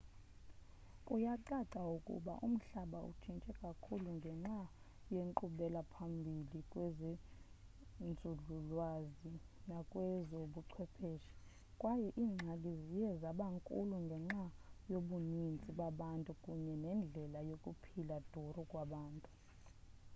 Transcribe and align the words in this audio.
kuyacaca 1.05 1.81
ukuba 1.95 2.33
umhlaba 2.47 2.99
utshintshe 3.09 3.51
kakhulu 3.61 4.07
ngenxa 4.17 4.59
yenkqubela 5.13 5.81
phambili 5.93 6.59
kwezenzululwazi 6.71 9.33
nakwezobuchwepheshe 9.69 11.33
kwaye 11.79 12.09
iingxaki 12.21 12.71
ziye 12.83 13.09
zaba 13.21 13.45
nkulu 13.55 13.95
ngenxa 14.05 14.45
yobuninzi 14.91 15.69
babantu 15.79 16.31
kunye 16.43 16.75
nendlela 16.83 17.39
yokuphila 17.49 18.15
duru 18.31 18.61
kwabantu 18.69 19.29